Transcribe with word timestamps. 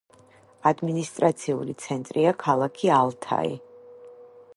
ადმინისტრაციული 0.69 1.75
ცენტრია 1.83 2.31
ქალაქი 2.45 2.91
ალთაი. 3.01 3.53